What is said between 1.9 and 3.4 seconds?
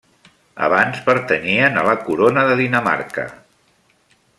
la Corona de Dinamarca.